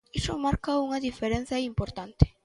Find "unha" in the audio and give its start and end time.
0.85-1.03